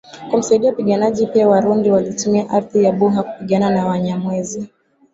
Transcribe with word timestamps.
Kumsaidia 0.29 0.69
wapiganaji 0.69 1.27
pia 1.27 1.47
warundi 1.47 1.91
walitumia 1.91 2.49
ardhi 2.49 2.83
ya 2.83 2.91
buha 2.91 3.23
kupigana 3.23 3.69
na 3.69 3.85
wanyamwez 3.87 4.65